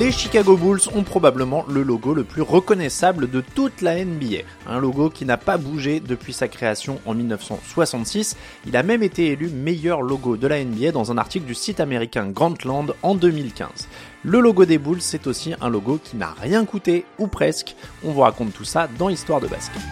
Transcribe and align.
Les 0.00 0.10
Chicago 0.10 0.56
Bulls 0.56 0.80
ont 0.94 1.04
probablement 1.04 1.64
le 1.68 1.84
logo 1.84 2.14
le 2.14 2.24
plus 2.24 2.42
reconnaissable 2.42 3.30
de 3.30 3.40
toute 3.40 3.80
la 3.80 4.04
NBA. 4.04 4.38
Un 4.66 4.80
logo 4.80 5.08
qui 5.08 5.24
n'a 5.24 5.36
pas 5.36 5.56
bougé 5.56 6.00
depuis 6.00 6.32
sa 6.32 6.48
création 6.48 7.00
en 7.06 7.14
1966. 7.14 8.36
Il 8.66 8.76
a 8.76 8.82
même 8.82 9.04
été 9.04 9.28
élu 9.28 9.48
meilleur 9.48 10.02
logo 10.02 10.36
de 10.36 10.48
la 10.48 10.64
NBA 10.64 10.90
dans 10.90 11.12
un 11.12 11.18
article 11.18 11.46
du 11.46 11.54
site 11.54 11.78
américain 11.78 12.28
Grantland 12.28 12.94
en 13.02 13.14
2015. 13.14 13.88
Le 14.24 14.40
logo 14.40 14.64
des 14.64 14.78
Bulls, 14.78 15.00
c'est 15.00 15.28
aussi 15.28 15.54
un 15.60 15.68
logo 15.68 16.00
qui 16.02 16.16
n'a 16.16 16.34
rien 16.40 16.64
coûté, 16.64 17.04
ou 17.18 17.28
presque. 17.28 17.76
On 18.02 18.10
vous 18.10 18.22
raconte 18.22 18.52
tout 18.52 18.64
ça 18.64 18.88
dans 18.98 19.10
Histoire 19.10 19.40
de 19.40 19.46
basket. 19.46 19.82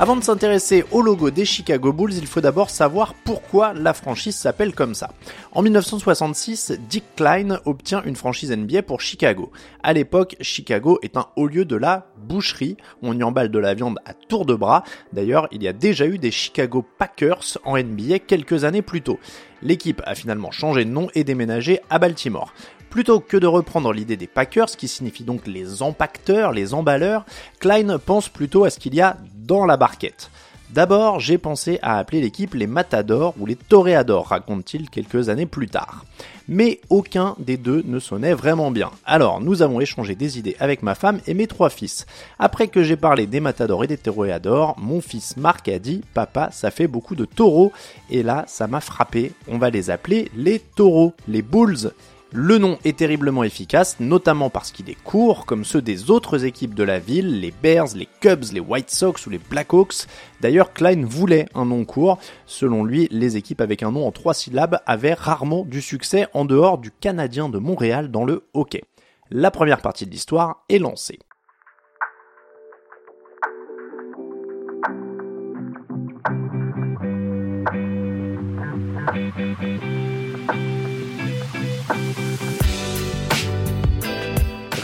Avant 0.00 0.14
de 0.14 0.22
s'intéresser 0.22 0.84
au 0.92 1.02
logo 1.02 1.32
des 1.32 1.44
Chicago 1.44 1.92
Bulls, 1.92 2.14
il 2.14 2.28
faut 2.28 2.40
d'abord 2.40 2.70
savoir 2.70 3.14
pourquoi 3.14 3.74
la 3.74 3.92
franchise 3.92 4.36
s'appelle 4.36 4.72
comme 4.72 4.94
ça. 4.94 5.10
En 5.50 5.60
1966, 5.60 6.78
Dick 6.88 7.02
Klein 7.16 7.58
obtient 7.64 8.04
une 8.04 8.14
franchise 8.14 8.52
NBA 8.52 8.82
pour 8.82 9.00
Chicago. 9.00 9.50
À 9.82 9.92
l'époque, 9.92 10.36
Chicago 10.40 11.00
est 11.02 11.16
un 11.16 11.26
haut 11.34 11.48
lieu 11.48 11.64
de 11.64 11.74
la 11.74 12.06
boucherie. 12.16 12.76
On 13.02 13.18
y 13.18 13.24
emballe 13.24 13.50
de 13.50 13.58
la 13.58 13.74
viande 13.74 13.98
à 14.04 14.14
tour 14.14 14.46
de 14.46 14.54
bras. 14.54 14.84
D'ailleurs, 15.12 15.48
il 15.50 15.64
y 15.64 15.68
a 15.68 15.72
déjà 15.72 16.06
eu 16.06 16.18
des 16.18 16.30
Chicago 16.30 16.86
Packers 16.96 17.58
en 17.64 17.76
NBA 17.76 18.20
quelques 18.20 18.62
années 18.62 18.82
plus 18.82 19.02
tôt. 19.02 19.18
L'équipe 19.62 20.00
a 20.04 20.14
finalement 20.14 20.52
changé 20.52 20.84
de 20.84 20.90
nom 20.90 21.08
et 21.16 21.24
déménagé 21.24 21.80
à 21.90 21.98
Baltimore. 21.98 22.54
Plutôt 22.88 23.18
que 23.18 23.36
de 23.36 23.48
reprendre 23.48 23.92
l'idée 23.92 24.16
des 24.16 24.28
Packers, 24.28 24.68
qui 24.76 24.86
signifie 24.86 25.24
donc 25.24 25.48
les 25.48 25.82
empacteurs, 25.82 26.52
les 26.52 26.72
emballeurs, 26.72 27.26
Klein 27.58 27.98
pense 27.98 28.28
plutôt 28.28 28.62
à 28.64 28.70
ce 28.70 28.78
qu'il 28.78 28.94
y 28.94 29.00
a 29.00 29.18
dans 29.48 29.64
la 29.64 29.76
barquette. 29.76 30.30
D'abord, 30.70 31.18
j'ai 31.18 31.38
pensé 31.38 31.78
à 31.80 31.96
appeler 31.96 32.20
l'équipe 32.20 32.52
les 32.52 32.66
Matadors 32.66 33.34
ou 33.40 33.46
les 33.46 33.56
Toréadors, 33.56 34.26
raconte-t-il 34.26 34.90
quelques 34.90 35.30
années 35.30 35.46
plus 35.46 35.68
tard. 35.68 36.04
Mais 36.46 36.80
aucun 36.90 37.34
des 37.38 37.56
deux 37.56 37.82
ne 37.86 37.98
sonnait 37.98 38.34
vraiment 38.34 38.70
bien. 38.70 38.90
Alors, 39.06 39.40
nous 39.40 39.62
avons 39.62 39.80
échangé 39.80 40.14
des 40.14 40.38
idées 40.38 40.56
avec 40.60 40.82
ma 40.82 40.94
femme 40.94 41.20
et 41.26 41.32
mes 41.32 41.46
trois 41.46 41.70
fils. 41.70 42.04
Après 42.38 42.68
que 42.68 42.82
j'ai 42.82 42.96
parlé 42.96 43.26
des 43.26 43.40
Matadors 43.40 43.84
et 43.84 43.86
des 43.86 43.96
Toréadors, 43.96 44.76
mon 44.78 45.00
fils 45.00 45.38
Marc 45.38 45.68
a 45.68 45.78
dit 45.78 46.02
Papa, 46.12 46.50
ça 46.52 46.70
fait 46.70 46.86
beaucoup 46.86 47.14
de 47.14 47.24
taureaux. 47.24 47.72
Et 48.10 48.22
là, 48.22 48.44
ça 48.46 48.66
m'a 48.66 48.82
frappé. 48.82 49.32
On 49.48 49.56
va 49.56 49.70
les 49.70 49.88
appeler 49.88 50.30
les 50.36 50.58
taureaux, 50.58 51.14
les 51.26 51.40
Bulls. 51.40 51.92
Le 52.30 52.58
nom 52.58 52.78
est 52.84 52.98
terriblement 52.98 53.42
efficace, 53.42 53.96
notamment 54.00 54.50
parce 54.50 54.70
qu'il 54.70 54.90
est 54.90 55.02
court, 55.02 55.46
comme 55.46 55.64
ceux 55.64 55.80
des 55.80 56.10
autres 56.10 56.44
équipes 56.44 56.74
de 56.74 56.82
la 56.82 56.98
ville, 56.98 57.40
les 57.40 57.50
Bears, 57.50 57.94
les 57.94 58.06
Cubs, 58.20 58.52
les 58.52 58.60
White 58.60 58.90
Sox 58.90 59.26
ou 59.26 59.30
les 59.30 59.38
Blackhawks. 59.38 60.06
D'ailleurs, 60.42 60.74
Klein 60.74 61.06
voulait 61.06 61.46
un 61.54 61.64
nom 61.64 61.86
court. 61.86 62.18
Selon 62.44 62.84
lui, 62.84 63.08
les 63.10 63.38
équipes 63.38 63.62
avec 63.62 63.82
un 63.82 63.92
nom 63.92 64.06
en 64.06 64.12
trois 64.12 64.34
syllabes 64.34 64.80
avaient 64.84 65.14
rarement 65.14 65.64
du 65.64 65.80
succès 65.80 66.26
en 66.34 66.44
dehors 66.44 66.76
du 66.76 66.90
Canadien 66.90 67.48
de 67.48 67.58
Montréal 67.58 68.10
dans 68.10 68.26
le 68.26 68.44
hockey. 68.52 68.82
La 69.30 69.50
première 69.50 69.80
partie 69.80 70.04
de 70.04 70.10
l'histoire 70.10 70.64
est 70.68 70.78
lancée. 70.78 71.18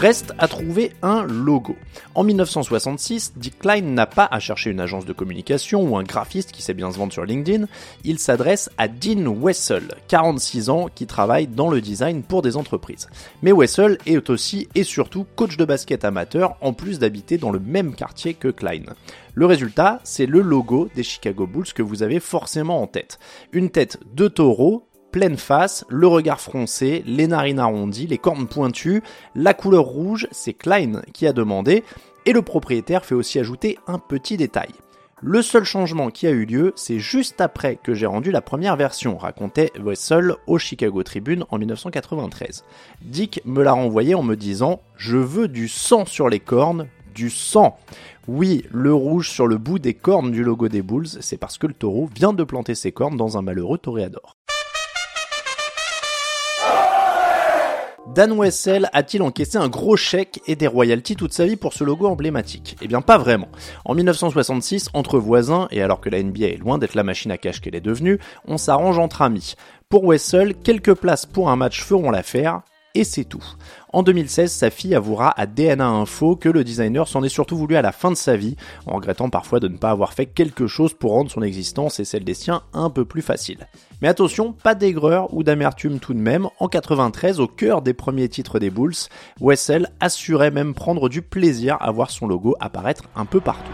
Reste 0.04 0.34
à 0.38 0.48
trouver 0.48 0.92
un 1.00 1.22
logo. 1.22 1.76
En 2.15 2.25
1966, 2.25 3.32
Dick 3.37 3.59
Klein 3.59 3.81
n'a 3.81 4.04
pas 4.04 4.28
à 4.31 4.38
chercher 4.38 4.69
une 4.69 4.81
agence 4.81 5.06
de 5.06 5.15
communication 5.15 5.82
ou 5.82 5.97
un 5.97 6.03
graphiste 6.03 6.53
qui 6.53 6.60
sait 6.60 6.75
bien 6.75 6.92
se 6.92 6.98
vendre 6.98 7.15
sur 7.15 7.25
LinkedIn, 7.25 7.65
il 8.04 8.19
s'adresse 8.19 8.69
à 8.76 8.87
Dean 8.87 9.26
Wessel, 9.28 9.94
46 10.09 10.69
ans, 10.69 10.88
qui 10.94 11.06
travaille 11.06 11.47
dans 11.47 11.70
le 11.70 11.81
design 11.81 12.22
pour 12.22 12.42
des 12.42 12.59
entreprises. 12.59 13.09
Mais 13.41 13.50
Wessel 13.50 13.97
est 14.04 14.28
aussi 14.28 14.69
et 14.75 14.84
surtout 14.84 15.25
coach 15.37 15.56
de 15.56 15.65
basket 15.65 16.04
amateur 16.04 16.59
en 16.60 16.75
plus 16.75 16.98
d'habiter 16.98 17.38
dans 17.38 17.50
le 17.50 17.59
même 17.59 17.94
quartier 17.94 18.34
que 18.34 18.48
Klein. 18.48 18.82
Le 19.32 19.47
résultat, 19.47 20.00
c'est 20.04 20.26
le 20.26 20.42
logo 20.42 20.91
des 20.94 21.03
Chicago 21.03 21.47
Bulls 21.47 21.72
que 21.75 21.82
vous 21.82 22.03
avez 22.03 22.21
forcément 22.21 22.82
en 22.82 22.86
tête. 22.86 23.19
Une 23.53 23.71
tête 23.71 23.98
de 24.12 24.28
taureau 24.28 24.86
pleine 25.14 25.36
face, 25.36 25.84
le 25.88 26.08
regard 26.08 26.41
froncé, 26.41 27.04
les 27.06 27.28
narines 27.28 27.60
arrondies, 27.60 28.08
les 28.08 28.19
cornes 28.19 28.48
pointues, 28.48 29.00
la 29.36 29.54
couleur 29.54 29.84
rouge, 29.84 30.26
c'est 30.32 30.54
Klein 30.54 31.02
qui 31.12 31.28
a 31.28 31.32
demandé, 31.32 31.84
et 32.26 32.32
le 32.32 32.42
propriétaire 32.42 33.04
fait 33.04 33.14
aussi 33.14 33.38
ajouter 33.38 33.78
un 33.86 34.00
petit 34.00 34.36
détail. 34.36 34.70
Le 35.22 35.41
seul 35.41 35.62
changement 35.62 36.10
qui 36.10 36.26
a 36.26 36.30
eu 36.30 36.44
lieu, 36.44 36.72
c'est 36.74 36.98
juste 36.98 37.41
après 37.41 37.78
que 37.80 37.94
j'ai 37.94 38.06
rendu 38.06 38.32
la 38.32 38.41
première 38.41 38.74
version, 38.74 39.16
racontait 39.16 39.70
Wessel 39.80 40.34
au 40.48 40.58
Chicago 40.58 41.04
Tribune 41.04 41.44
en 41.48 41.58
1993. 41.58 42.64
Dick 43.03 43.41
me 43.44 43.62
l'a 43.62 43.72
renvoyé 43.72 44.16
en 44.16 44.24
me 44.24 44.34
disant 44.34 44.80
Je 44.97 45.16
veux 45.16 45.47
du 45.47 45.69
sang 45.69 46.06
sur 46.06 46.28
les 46.28 46.41
cornes, 46.41 46.88
du 47.14 47.30
sang. 47.30 47.78
Oui, 48.26 48.64
le 48.72 48.92
rouge 48.92 49.30
sur 49.30 49.47
le 49.47 49.58
bout 49.58 49.78
des 49.78 49.94
cornes 49.94 50.32
du 50.32 50.42
logo 50.42 50.69
des 50.69 50.82
Bulls, 50.82 51.06
c'est 51.20 51.36
parce 51.36 51.56
que 51.56 51.69
le 51.69 51.74
taureau 51.74 52.10
vient 52.12 52.32
de 52.32 52.42
planter 52.42 52.74
ses 52.74 52.91
cornes 52.91 53.16
dans 53.16 53.38
un 53.38 53.42
malheureux 53.42 53.78
toréador. 53.78 54.34
Dan 58.14 58.30
Wessel 58.30 58.88
a-t-il 58.92 59.25
encaissé 59.25 59.58
un 59.58 59.69
gros 59.69 59.97
chèque 59.97 60.41
et 60.47 60.54
des 60.54 60.69
royalties 60.69 61.16
toute 61.16 61.32
sa 61.32 61.47
vie 61.47 61.56
pour 61.56 61.72
ce 61.72 61.82
logo 61.82 62.06
emblématique? 62.06 62.76
Eh 62.80 62.86
bien 62.86 63.00
pas 63.00 63.19
vraiment. 63.19 63.48
En 63.84 63.97
1966, 63.97 64.91
entre 64.94 65.19
voisins, 65.19 65.66
et 65.72 65.82
alors 65.82 66.00
que 66.00 66.10
la 66.10 66.22
NBA 66.22 66.47
est 66.47 66.56
loin 66.56 66.78
d'être 66.78 66.94
la 66.94 67.03
machine 67.03 67.32
à 67.32 67.38
cash 67.38 67.60
qu'elle 67.60 67.74
est 67.74 67.80
devenue, 67.80 68.20
on 68.47 68.56
s'arrange 68.56 69.00
entre 69.00 69.22
amis. 69.22 69.56
Pour 69.88 70.04
Wessel, 70.04 70.54
quelques 70.54 70.94
places 70.94 71.26
pour 71.26 71.50
un 71.50 71.56
match 71.56 71.82
feront 71.82 72.12
l'affaire, 72.12 72.60
et 72.94 73.05
c'est 73.05 73.25
tout. 73.25 73.44
En 73.93 74.03
2016, 74.03 74.50
sa 74.50 74.71
fille 74.71 74.94
avouera 74.94 75.38
à 75.38 75.47
DNA 75.47 75.87
Info 75.87 76.37
que 76.37 76.49
le 76.49 76.65
designer 76.65 77.06
s'en 77.09 77.22
est 77.22 77.28
surtout 77.28 77.56
voulu 77.56 77.77
à 77.77 77.82
la 77.82 77.93
fin 77.93 78.10
de 78.10 78.16
sa 78.16 78.37
vie, 78.37 78.56
en 78.87 78.97
regrettant 78.97 79.31
parfois 79.31 79.60
de 79.60 79.69
ne 79.69 79.77
pas 79.77 79.91
avoir 79.91 80.12
fait 80.12 80.27
quelque 80.27 80.66
chose 80.66 80.94
pour 80.94 81.12
rendre 81.12 81.31
son 81.31 81.43
existence 81.43 82.00
et 82.00 82.04
celle 82.04 82.25
des 82.25 82.34
siens 82.34 82.62
un 82.72 82.91
peu 82.91 83.04
plus 83.04 83.22
facile. 83.22 83.69
Mais 84.03 84.09
attention, 84.09 84.53
pas 84.53 84.75
d'aigreur 84.75 85.33
ou 85.34 85.43
d'amertume 85.43 85.99
tout 85.99 86.15
de 86.15 86.19
même. 86.19 86.49
En 86.59 86.69
93, 86.69 87.41
au 87.41 87.47
cœur 87.47 87.83
des 87.83 87.94
premiers 87.94 88.28
titres 88.28 88.59
des 88.59 88.71
Bulls, 88.71 88.94
Wessel 89.41 89.91
assurait 90.00 90.50
même 90.50 90.75
prendre 90.75 91.09
du 91.09 91.22
plaisir 91.22 91.77
à 91.81 91.91
voir 91.91 92.10
son 92.10 92.27
logo 92.27 92.56
apparaître 92.60 93.04
un 93.16 93.25
peu 93.25 93.41
partout. 93.41 93.72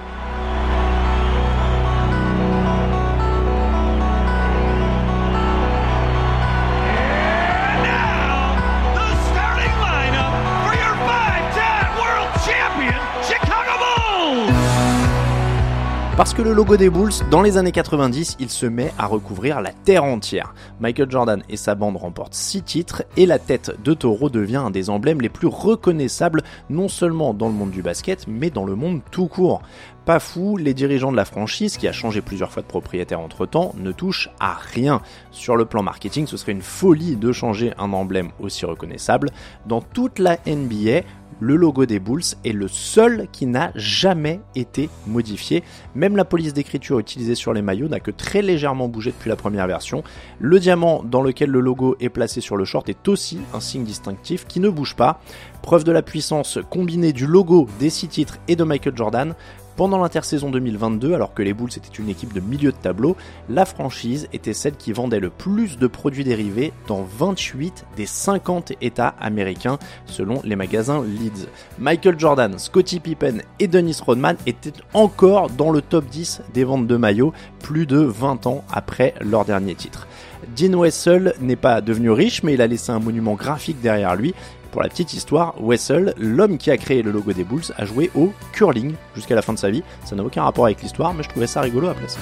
Parce 16.20 16.34
que 16.34 16.42
le 16.42 16.52
logo 16.52 16.76
des 16.76 16.90
Bulls, 16.90 17.14
dans 17.30 17.40
les 17.40 17.56
années 17.56 17.72
90, 17.72 18.36
il 18.40 18.50
se 18.50 18.66
met 18.66 18.92
à 18.98 19.06
recouvrir 19.06 19.62
la 19.62 19.72
terre 19.72 20.04
entière. 20.04 20.52
Michael 20.78 21.10
Jordan 21.10 21.42
et 21.48 21.56
sa 21.56 21.74
bande 21.74 21.96
remportent 21.96 22.34
6 22.34 22.62
titres 22.62 23.04
et 23.16 23.24
la 23.24 23.38
tête 23.38 23.72
de 23.82 23.94
taureau 23.94 24.28
devient 24.28 24.56
un 24.56 24.70
des 24.70 24.90
emblèmes 24.90 25.22
les 25.22 25.30
plus 25.30 25.46
reconnaissables 25.46 26.42
non 26.68 26.88
seulement 26.88 27.32
dans 27.32 27.48
le 27.48 27.54
monde 27.54 27.70
du 27.70 27.80
basket, 27.80 28.26
mais 28.28 28.50
dans 28.50 28.66
le 28.66 28.74
monde 28.74 29.00
tout 29.10 29.28
court. 29.28 29.62
Pas 30.04 30.18
fou, 30.18 30.58
les 30.58 30.74
dirigeants 30.74 31.12
de 31.12 31.16
la 31.16 31.24
franchise, 31.24 31.78
qui 31.78 31.88
a 31.88 31.92
changé 31.92 32.20
plusieurs 32.20 32.50
fois 32.50 32.62
de 32.62 32.68
propriétaire 32.68 33.20
entre 33.20 33.46
temps, 33.46 33.74
ne 33.78 33.92
touchent 33.92 34.28
à 34.40 34.54
rien. 34.54 35.00
Sur 35.30 35.56
le 35.56 35.64
plan 35.64 35.82
marketing, 35.82 36.26
ce 36.26 36.36
serait 36.36 36.52
une 36.52 36.60
folie 36.60 37.16
de 37.16 37.32
changer 37.32 37.72
un 37.78 37.92
emblème 37.94 38.30
aussi 38.40 38.66
reconnaissable. 38.66 39.30
Dans 39.66 39.80
toute 39.80 40.18
la 40.18 40.36
NBA, 40.46 41.02
le 41.40 41.56
logo 41.56 41.86
des 41.86 41.98
Bulls 41.98 42.22
est 42.44 42.52
le 42.52 42.68
seul 42.68 43.26
qui 43.32 43.46
n'a 43.46 43.72
jamais 43.74 44.40
été 44.54 44.88
modifié. 45.06 45.62
Même 45.94 46.16
la 46.16 46.24
police 46.24 46.52
d'écriture 46.52 46.98
utilisée 46.98 47.34
sur 47.34 47.52
les 47.52 47.62
maillots 47.62 47.88
n'a 47.88 48.00
que 48.00 48.10
très 48.10 48.42
légèrement 48.42 48.88
bougé 48.88 49.10
depuis 49.10 49.30
la 49.30 49.36
première 49.36 49.66
version. 49.66 50.04
Le 50.38 50.60
diamant 50.60 51.02
dans 51.02 51.22
lequel 51.22 51.50
le 51.50 51.60
logo 51.60 51.96
est 52.00 52.10
placé 52.10 52.40
sur 52.40 52.56
le 52.56 52.64
short 52.64 52.88
est 52.88 53.08
aussi 53.08 53.38
un 53.54 53.60
signe 53.60 53.84
distinctif 53.84 54.46
qui 54.46 54.60
ne 54.60 54.68
bouge 54.68 54.94
pas. 54.94 55.20
Preuve 55.62 55.84
de 55.84 55.92
la 55.92 56.02
puissance 56.02 56.58
combinée 56.70 57.12
du 57.12 57.26
logo, 57.26 57.68
des 57.78 57.90
six 57.90 58.08
titres 58.08 58.38
et 58.48 58.56
de 58.56 58.64
Michael 58.64 58.96
Jordan, 58.96 59.34
pendant 59.80 59.96
l'intersaison 59.96 60.50
2022, 60.50 61.14
alors 61.14 61.32
que 61.32 61.40
les 61.40 61.54
Bulls 61.54 61.70
étaient 61.74 62.02
une 62.02 62.10
équipe 62.10 62.34
de 62.34 62.40
milieu 62.40 62.70
de 62.70 62.76
tableau, 62.76 63.16
la 63.48 63.64
franchise 63.64 64.28
était 64.34 64.52
celle 64.52 64.76
qui 64.76 64.92
vendait 64.92 65.20
le 65.20 65.30
plus 65.30 65.78
de 65.78 65.86
produits 65.86 66.22
dérivés 66.22 66.74
dans 66.86 67.02
28 67.02 67.86
des 67.96 68.04
50 68.04 68.74
États 68.82 69.14
américains, 69.18 69.78
selon 70.04 70.42
les 70.44 70.54
magasins 70.54 71.02
Leeds. 71.02 71.46
Michael 71.78 72.20
Jordan, 72.20 72.58
Scottie 72.58 73.00
Pippen 73.00 73.38
et 73.58 73.68
Dennis 73.68 74.02
Rodman 74.04 74.36
étaient 74.44 74.74
encore 74.92 75.48
dans 75.48 75.70
le 75.70 75.80
top 75.80 76.04
10 76.04 76.42
des 76.52 76.64
ventes 76.64 76.86
de 76.86 76.98
maillots, 76.98 77.32
plus 77.62 77.86
de 77.86 78.00
20 78.00 78.46
ans 78.48 78.64
après 78.70 79.14
leur 79.22 79.46
dernier 79.46 79.76
titre. 79.76 80.06
Dean 80.56 80.78
Wessel 80.78 81.34
n'est 81.40 81.56
pas 81.56 81.80
devenu 81.80 82.10
riche, 82.10 82.42
mais 82.42 82.54
il 82.54 82.60
a 82.60 82.66
laissé 82.66 82.92
un 82.92 82.98
monument 82.98 83.34
graphique 83.34 83.80
derrière 83.80 84.14
lui. 84.14 84.34
Pour 84.72 84.82
la 84.82 84.88
petite 84.88 85.14
histoire, 85.14 85.54
Wessel, 85.60 86.14
l'homme 86.16 86.56
qui 86.56 86.70
a 86.70 86.76
créé 86.76 87.02
le 87.02 87.10
logo 87.10 87.32
des 87.32 87.44
Bulls, 87.44 87.72
a 87.76 87.84
joué 87.84 88.10
au 88.14 88.32
curling 88.52 88.94
jusqu'à 89.16 89.34
la 89.34 89.42
fin 89.42 89.52
de 89.52 89.58
sa 89.58 89.70
vie. 89.70 89.82
Ça 90.04 90.14
n'a 90.14 90.22
aucun 90.22 90.44
rapport 90.44 90.66
avec 90.66 90.82
l'histoire, 90.82 91.12
mais 91.12 91.22
je 91.22 91.28
trouvais 91.28 91.48
ça 91.48 91.60
rigolo 91.60 91.88
à 91.88 91.94
placer. 91.94 92.20